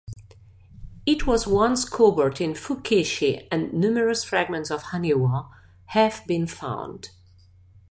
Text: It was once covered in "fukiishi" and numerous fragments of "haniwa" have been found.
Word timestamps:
It 1.05 1.27
was 1.27 1.45
once 1.45 1.87
covered 1.87 2.41
in 2.41 2.55
"fukiishi" 2.55 3.47
and 3.51 3.71
numerous 3.71 4.23
fragments 4.23 4.71
of 4.71 4.85
"haniwa" 4.85 5.49
have 5.89 6.23
been 6.25 6.47
found. 6.47 7.11